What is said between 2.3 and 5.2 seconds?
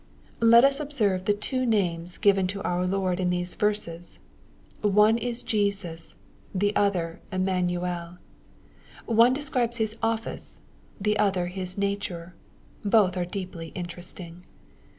to our Lord in these verses. One